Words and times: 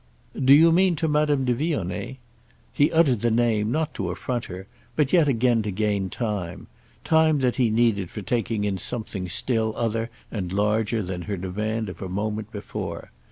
"Do 0.43 0.55
you 0.55 0.71
mean 0.71 0.95
to 0.95 1.07
Madame 1.07 1.45
de 1.45 1.53
Vionnet?" 1.53 2.17
He 2.73 2.91
uttered 2.91 3.21
the 3.21 3.29
name 3.29 3.71
not 3.71 3.93
to 3.93 4.09
affront 4.09 4.45
her, 4.45 4.65
but 4.95 5.13
yet 5.13 5.27
again 5.27 5.61
to 5.61 5.69
gain 5.69 6.09
time—time 6.09 7.39
that 7.41 7.57
he 7.57 7.69
needed 7.69 8.09
for 8.09 8.23
taking 8.23 8.63
in 8.63 8.79
something 8.79 9.29
still 9.29 9.75
other 9.77 10.09
and 10.31 10.51
larger 10.51 11.03
than 11.03 11.21
her 11.29 11.37
demand 11.37 11.87
of 11.87 12.01
a 12.01 12.09
moment 12.09 12.51
before. 12.51 13.11